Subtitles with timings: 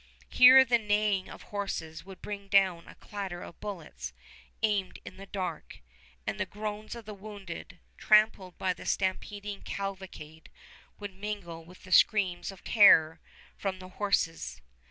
[0.29, 4.13] Here the neighing of horses would bring down a clatter of bullets
[4.63, 5.77] aimed in the dark;
[6.25, 10.49] and the groans of the wounded, trampled by the stampeding cavalcade,
[10.97, 13.19] would mingle with the screams of terror
[13.55, 14.59] from the horses.